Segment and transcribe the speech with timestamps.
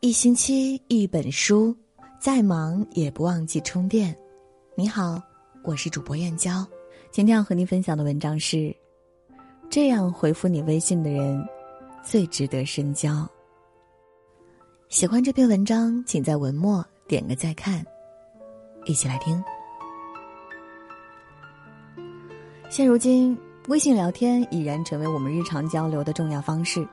[0.00, 1.76] 一星期一本书，
[2.20, 4.16] 再忙也不忘记充电。
[4.76, 5.20] 你好，
[5.64, 6.64] 我是主播燕娇，
[7.10, 8.74] 今天要和您分享的文章是：
[9.68, 11.44] 这样回复你微信的人，
[12.04, 13.28] 最值得深交。
[14.88, 17.84] 喜欢这篇文章，请在文末点个再看，
[18.84, 19.42] 一起来听。
[22.68, 23.36] 现如今，
[23.68, 26.86] 微信聊天已然成为我们日常交流的重要方式。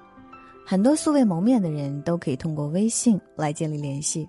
[0.66, 4.28] 很多素未谋面的人都可以通过微信来建立联系，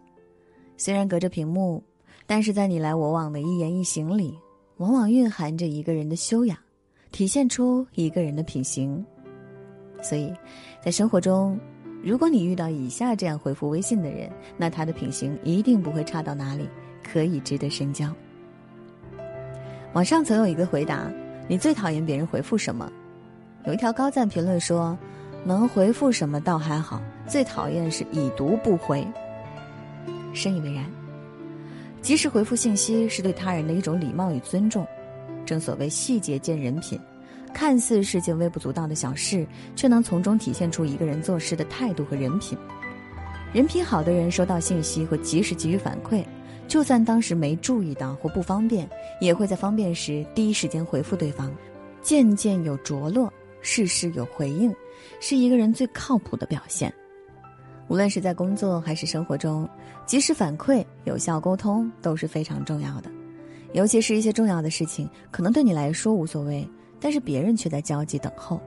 [0.77, 1.83] 虽然隔着屏幕，
[2.27, 4.36] 但是在你来我往的一言一行里，
[4.77, 6.59] 往往蕴含着一个人的修养，
[7.12, 9.02] 体现出一个人的品行。
[10.02, 10.30] 所以，
[10.83, 11.58] 在生活中，
[12.02, 16.69] 如果你遇到以下这样回复微信的人，那他的品行一定不会差到哪里，
[17.02, 18.14] 可以值得深交。
[19.95, 21.11] 网上曾有一个回答
[21.48, 22.91] ：“你最讨厌别人回复什么？”
[23.66, 24.97] 有一条高赞评论说。
[25.47, 29.06] 能回复什么倒还好，最讨厌是已读不回。
[30.33, 30.86] 深以为然，
[32.01, 34.86] 及时回复信息是对他人的一种礼貌与尊重。
[35.45, 36.98] 正所谓细节见人品，
[37.53, 42.56] 看似是件微不足道的小事，却能从中体现出一个人做事的态度和人品。
[43.53, 46.25] 人品好的人，收到信息会及时给予反馈，
[46.67, 48.89] 就算当时没注意到或不方便，
[49.20, 51.53] 也会在方便时第一时间回复对方。
[52.03, 54.75] 件件有着落，事事有回应。
[55.20, 56.92] 是一个人最靠谱的表现，
[57.89, 59.69] 无论是在工作还是生活中，
[60.07, 63.11] 及时反馈、有效沟通都是非常重要的。
[63.73, 66.67] 尤其是一些重要的事情，可能对你来说无所谓，
[67.01, 68.61] 但是别人却在焦急等候。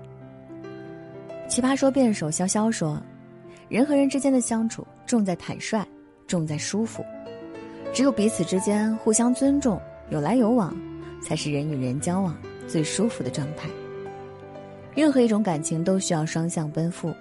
[1.47, 3.01] 奇葩说辩手潇潇说
[3.69, 5.83] ：“人和人之间的相处，重在坦率，
[6.27, 7.03] 重在舒服。
[7.97, 9.81] 只有彼此之间互相尊重，
[10.11, 10.71] 有来有往，
[11.19, 13.67] 才是人与人交往最舒服的状态。”
[14.93, 17.11] 任何一种感情都需要双向奔赴。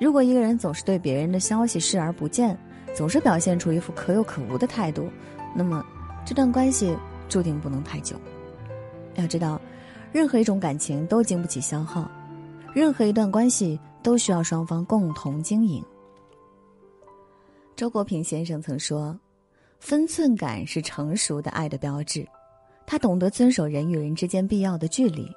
[0.00, 2.58] 如果一个人总是对别人的消息视而不见，
[2.92, 5.08] 总是表现出一副可有可无的态度，
[5.54, 5.80] 那么
[6.26, 6.92] 这段关系
[7.28, 8.16] 注定不能太久。
[9.14, 9.60] 要知道，
[10.10, 12.10] 任何一种感情都经不起消耗，
[12.74, 15.80] 任何一段关系都需要双方共同经营。
[17.76, 19.16] 周国平先生曾说
[19.80, 22.24] ：“分寸感是成熟的爱的标志，
[22.86, 25.28] 他懂得遵守人与人之间必要的距离。”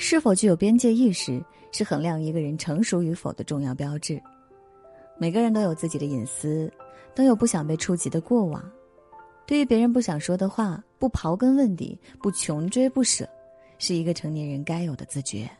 [0.00, 4.20] 是否具有边界意识，是衡量一个人成熟与否的重要标志。
[5.18, 6.72] 每个人都有自己的隐私，
[7.16, 8.64] 都有不想被触及的过往。
[9.44, 13.28] 对于别人不想说的话，不刨根问底，不穷追不舍，
[13.78, 15.50] 是一个成年人该有的自觉。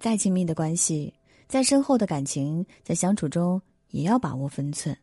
[0.00, 1.14] 再亲密的关系，
[1.46, 4.96] 再深厚的感情，在相处中也要把握分寸，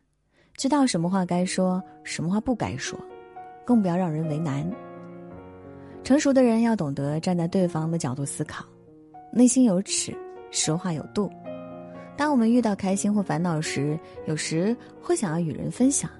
[0.56, 2.98] 知道什么话该说，什么话不该说，
[3.64, 4.70] 更不要让人为难。
[6.02, 8.64] 成熟的人要懂得站在对方的角度思考，
[9.32, 10.16] 内心有尺，
[10.50, 11.30] 说话有度。
[12.16, 16.10] 当我们遇到开心或烦恼时，有时会想要与人分享，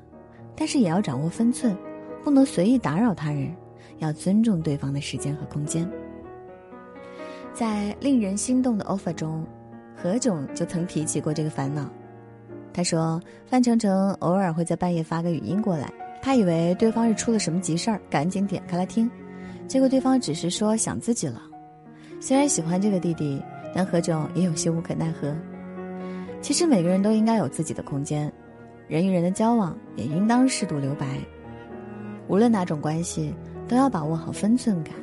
[0.57, 1.77] 但是也要掌握分寸，
[2.25, 3.55] 不能随意打扰他人，
[3.99, 5.87] 要尊重对方的时间和空间。
[7.53, 9.45] 在令人心动的 offer 中，
[9.95, 11.91] 何炅就曾提起过这个烦恼。
[12.73, 15.93] 他说，范丞丞偶尔会在半夜发个语音过来，
[16.23, 19.11] 他以为对方是出了什么急事儿，赶紧点开来听。
[19.67, 21.43] 结果对方只是说想自己了，
[22.21, 23.43] 虽然喜欢这个弟弟，
[23.75, 25.35] 但何炅也有些无可奈何。
[26.41, 28.33] 其实每个人都应该有自己的空间，
[28.89, 31.07] 人与人的交往也应当适度留白。
[32.29, 33.35] 无论哪种关系，
[33.69, 34.95] 都要把握好分寸感，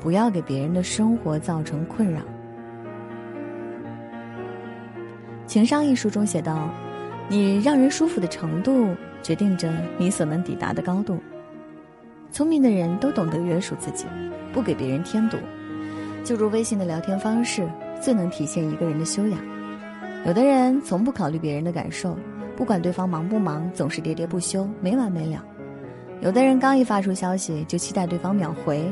[0.00, 2.20] 不要给别人的生活造成困扰。
[5.46, 6.68] 情商一书中写道
[7.28, 11.18] ：“你让人舒服的程度，决定着你所能抵达的高度。”
[12.30, 14.04] 聪明的人都懂得约束自己，
[14.52, 15.36] 不给别人添堵。
[16.22, 17.66] 就如微信的聊天方式，
[18.00, 19.38] 最能体现一个人的修养。
[20.26, 22.16] 有的人从不考虑别人的感受，
[22.56, 25.44] 不管对方忙不忙，总是喋喋不休，没完没了。
[26.20, 28.84] 有的人刚一发出消息，就期待对方秒回，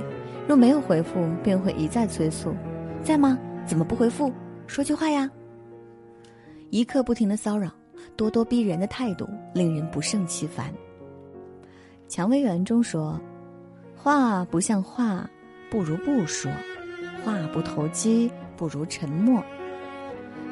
[0.47, 2.55] 若没有回复，便会一再催促
[3.03, 3.39] ：“在吗？
[3.67, 4.33] 怎么不回复？
[4.67, 5.29] 说句话呀！”
[6.71, 7.69] 一刻不停的骚扰，
[8.17, 10.73] 咄咄逼人的态度，令人不胜其烦。
[12.09, 13.21] 蔷薇园中说
[13.97, 15.29] ：“话不像话，
[15.71, 16.51] 不如不说；
[17.25, 19.43] 话不投机，不如沉默。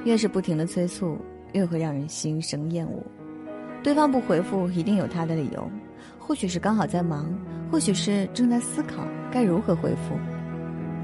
[0.05, 1.17] 越是不停的催促，
[1.53, 3.01] 越会让人心生厌恶。
[3.83, 5.71] 对方不回复，一定有他的理由，
[6.19, 7.33] 或许是刚好在忙，
[7.71, 10.17] 或许是正在思考该如何回复。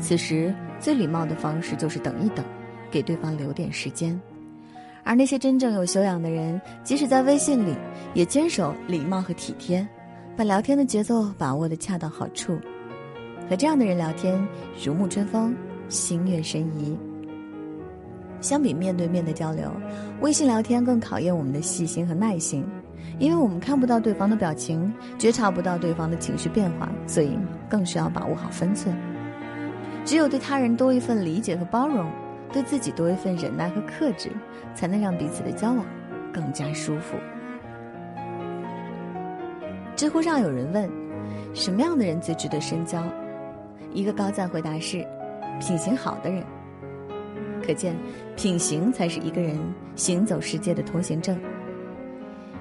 [0.01, 2.45] 此时最礼貌的方式就是等一等，
[2.91, 4.21] 给对方留点时间。
[5.05, 7.75] 而那些真正有修养的人，即使在微信里，
[8.15, 9.87] 也坚守礼貌和体贴。”
[10.37, 12.56] 把聊天的节奏把握的恰到好处，
[13.50, 14.39] 和这样的人聊天
[14.81, 15.53] 如沐春风，
[15.89, 16.97] 心悦神怡。
[18.41, 19.69] 相比面对面的交流，
[20.21, 22.65] 微信聊天更考验我们的细心和耐心，
[23.19, 27.37] 因为我们看不到对方的表情，觉察不到对方的情绪变化，所以
[27.69, 28.97] 更需要把握好分寸。
[30.05, 32.09] 只有对他人多一份理解和包容，
[32.53, 34.31] 对自己多一份忍耐和克制，
[34.75, 35.85] 才能让彼此的交往
[36.33, 37.17] 更加舒服。
[39.95, 40.89] 知乎上有人问：
[41.55, 43.03] 什么样的人最值得深交？
[43.93, 45.06] 一个高赞回答是：
[45.61, 46.45] 品行好的人。
[47.67, 47.95] 可见，
[48.37, 49.59] 品行才是一个人
[49.97, 51.39] 行走世界的通行证。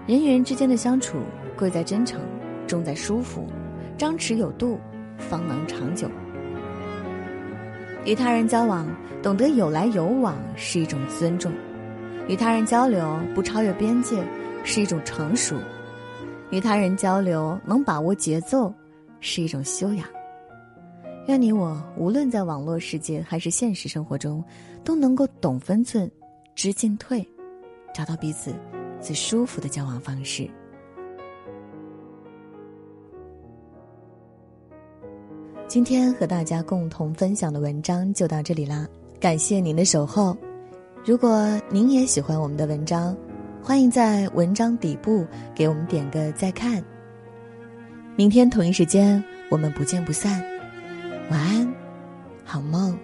[0.06, 1.20] 人与人之间的相处，
[1.56, 2.20] 贵在真诚，
[2.66, 3.48] 重在舒服，
[3.98, 4.80] 张弛有度，
[5.18, 6.10] 方能长久。
[8.08, 8.88] 与他人交往，
[9.22, 11.52] 懂得有来有往是一种尊重；
[12.30, 14.24] 与他人交流，不超越边界
[14.64, 15.58] 是一种成熟；
[16.50, 18.74] 与他人交流，能把握节奏
[19.20, 20.08] 是一种修养。
[21.28, 24.42] 愿你我无论在网络世界还是现实生活中，
[24.86, 26.10] 都能够懂分寸，
[26.56, 27.28] 知进退，
[27.94, 28.54] 找到彼此
[29.02, 30.50] 最舒服的交往方式。
[35.68, 38.88] 今天和大家共同分享的文章就到这里啦，
[39.20, 40.36] 感谢您的守候。
[41.04, 43.16] 如果您也喜欢我们的文章，
[43.62, 46.82] 欢迎在文章底部给我们点个再看。
[48.16, 50.42] 明天同一时间，我们不见不散。
[51.30, 51.74] 晚安，
[52.46, 52.98] 好梦。